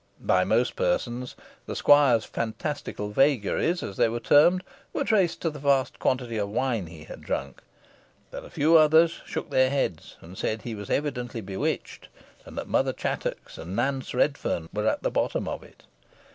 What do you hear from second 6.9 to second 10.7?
had drunk, but a few others shook their heads, and said